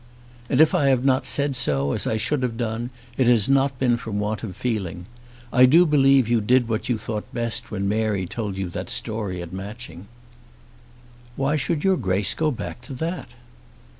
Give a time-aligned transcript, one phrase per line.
[0.49, 3.77] "And, if I have not said so as I should have done, it has not
[3.77, 5.05] been from want of feeling.
[5.53, 9.43] I do believe you did what you thought best when Mary told you that story
[9.43, 10.07] at Matching."
[11.35, 13.35] "Why should your Grace go back to that?"